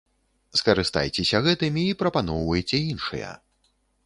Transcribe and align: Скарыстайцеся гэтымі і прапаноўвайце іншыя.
Скарыстайцеся 0.61 1.41
гэтымі 1.49 1.83
і 1.91 1.93
прапаноўвайце 2.01 2.77
іншыя. 2.95 3.31